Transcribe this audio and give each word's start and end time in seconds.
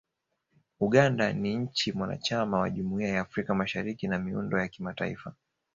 Uganda 0.79 1.33
ni 1.33 1.55
nchi 1.55 1.91
mwanachama 1.91 2.59
wa 2.59 2.69
Jumuiya 2.69 3.09
ya 3.09 3.21
Afrika 3.21 3.53
ya 3.53 3.57
Mashariki 3.59 4.07
na 4.07 4.19
miundo 4.19 4.59
ya 4.59 4.67
kimataifa 4.67 5.33